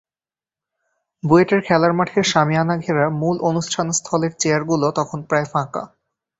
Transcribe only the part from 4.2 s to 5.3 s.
চেয়ারগুলো তখন